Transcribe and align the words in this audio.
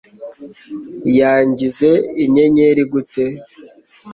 yangize 1.19 1.89
inyenyeri 2.23 2.83
gute 2.91 3.23